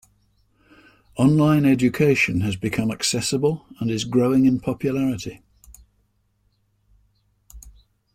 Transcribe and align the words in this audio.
Online 1.17 1.63
Education 1.63 2.39
has 2.41 2.55
become 2.55 2.89
accessible 2.89 3.67
and 3.79 3.91
is 3.91 4.03
growing 4.03 4.47
in 4.47 4.59
popularity. 4.59 5.43